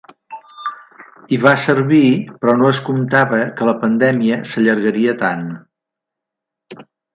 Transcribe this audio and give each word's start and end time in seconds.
I 1.35 1.37
va 1.43 1.51
servir, 1.63 1.99
però 2.39 2.55
no 2.63 2.71
es 2.71 2.79
comptava 2.89 3.43
que 3.61 3.69
la 3.71 3.77
pandèmia 3.85 4.41
s’allargaria 4.55 5.17
tant. 5.23 5.47